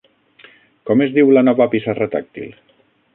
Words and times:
Com 0.89 1.03
es 1.05 1.13
diu 1.17 1.33
la 1.37 1.43
nova 1.49 1.67
pissarra 1.75 2.09
tàctil? 2.17 2.49